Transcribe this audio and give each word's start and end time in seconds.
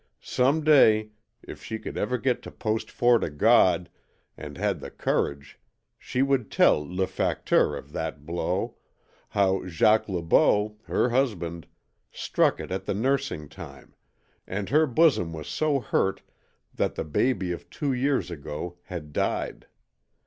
Some 0.23 0.63
day, 0.63 1.11
if 1.43 1.63
she 1.63 1.77
could 1.77 1.95
ever 1.95 2.17
get 2.17 2.41
to 2.41 2.49
Post 2.51 2.89
Fort 2.89 3.23
O' 3.23 3.29
God, 3.29 3.87
and 4.35 4.57
had 4.57 4.79
the 4.79 4.89
courage, 4.89 5.59
she 5.99 6.23
would 6.23 6.49
tell 6.49 6.79
LE 6.83 7.05
FACTEUR 7.05 7.75
of 7.75 7.91
that 7.91 8.25
blow 8.25 8.77
how 9.29 9.67
Jacques 9.67 10.09
Le 10.09 10.23
Beau, 10.23 10.79
her 10.85 11.09
husband, 11.09 11.67
struck 12.11 12.59
it 12.59 12.71
at 12.71 12.85
the 12.85 12.95
nursing 12.95 13.47
time, 13.47 13.93
and 14.47 14.69
her 14.69 14.87
bosom 14.87 15.33
was 15.33 15.47
so 15.47 15.79
hurt 15.79 16.23
that 16.73 16.95
the 16.95 17.05
baby 17.05 17.51
of 17.51 17.69
two 17.69 17.93
years 17.93 18.31
ago 18.31 18.79
had 18.85 19.13
died. 19.13 19.67